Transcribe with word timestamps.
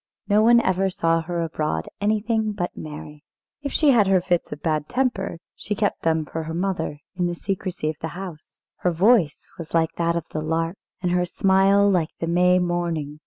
No 0.27 0.41
one 0.41 0.61
ever 0.61 0.89
saw 0.89 1.21
her 1.21 1.43
abroad 1.43 1.87
anything 2.01 2.53
but 2.53 2.75
merry. 2.75 3.23
If 3.61 3.71
she 3.71 3.91
had 3.91 4.07
her 4.07 4.19
fits 4.19 4.51
of 4.51 4.63
bad 4.63 4.89
temper, 4.89 5.37
she 5.55 5.75
kept 5.75 6.01
them 6.01 6.25
for 6.25 6.41
her 6.45 6.55
mother, 6.55 6.97
in 7.17 7.27
the 7.27 7.35
secrecy 7.35 7.87
of 7.87 7.97
the 8.01 8.07
house. 8.17 8.61
Her 8.77 8.89
voice 8.91 9.47
was 9.59 9.75
like 9.75 9.93
that 9.97 10.15
of 10.15 10.23
the 10.31 10.41
lark, 10.41 10.77
and 11.03 11.11
her 11.11 11.25
smile 11.25 11.87
like 11.87 12.09
the 12.19 12.25
May 12.25 12.57
morning. 12.57 13.19